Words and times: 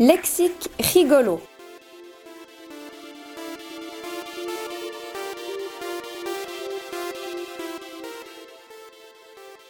Lexique 0.00 0.68
rigolo. 0.80 1.40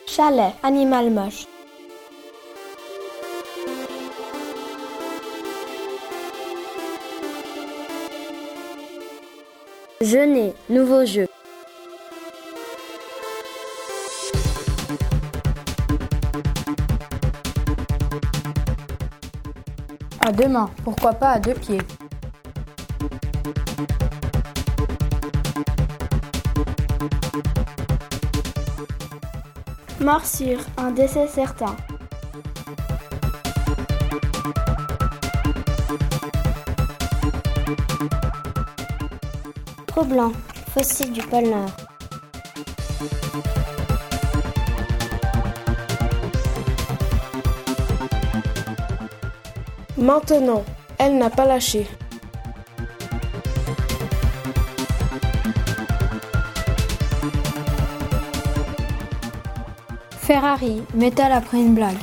Chalet, 0.07 0.55
animal 0.63 1.11
moche. 1.11 1.47
Jeûner, 10.01 10.55
nouveau 10.71 11.05
jeu. 11.05 11.27
À 20.27 20.33
deux 20.33 20.49
mains, 20.49 20.71
pourquoi 20.83 21.13
pas 21.13 21.33
à 21.33 21.39
deux 21.39 21.53
pieds 21.53 21.83
Morsure, 30.01 30.61
un 30.79 30.93
décès 30.93 31.29
certain. 31.29 31.77
Trop 39.87 40.07
fossile 40.73 41.13
du 41.13 41.21
pôle 41.21 41.51
Nord. 41.51 41.71
Maintenant, 49.97 50.65
elle 50.99 51.19
n'a 51.19 51.31
pas 51.31 51.47
lâché. 51.47 51.87
Ferrari, 60.19 60.83
métal 60.95 61.33
après 61.33 61.59
une 61.59 61.75
blague. 61.75 61.95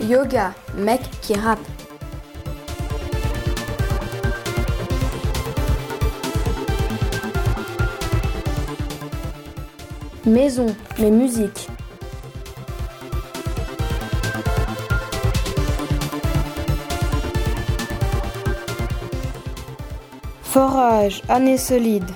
Yoga, 0.00 0.52
mec 0.76 1.00
qui 1.20 1.34
rappe. 1.34 1.58
Maison, 10.26 10.66
mais 10.98 11.12
musique. 11.12 11.68
Forage, 20.42 21.22
année 21.28 21.56
solide. 21.56 22.10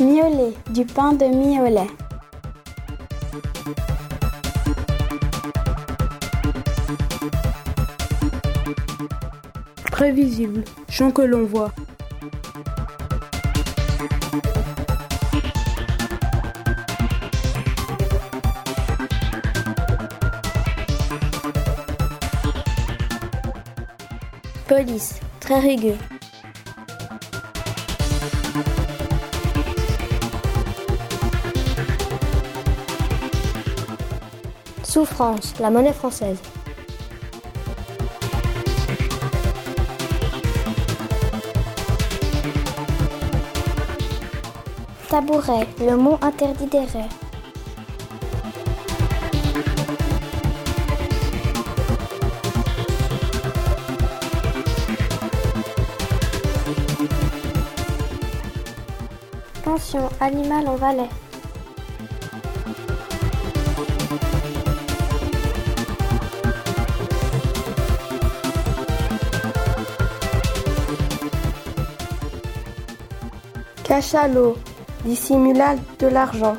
Miolet, 0.00 0.52
du 0.70 0.84
pain 0.84 1.12
de 1.12 1.26
miolet. 1.26 1.86
Prévisible, 10.02 10.64
chant 10.88 11.12
que 11.12 11.22
l'on 11.22 11.44
voit. 11.44 11.70
Police, 24.66 25.20
très 25.38 25.60
rugueux. 25.60 25.94
Souffrance, 34.82 35.54
la 35.60 35.70
monnaie 35.70 35.92
française. 35.92 36.38
Tabouret, 45.12 45.68
le 45.78 45.94
mot 45.94 46.18
interdit 46.22 46.64
des 46.64 46.78
rêves. 46.78 47.04
Pension, 59.62 60.08
animal 60.18 60.66
en 60.66 60.76
Valais. 60.76 61.10
Cachalot, 73.84 74.56
dissimula 75.04 75.74
de 75.98 76.06
l'argent. 76.08 76.56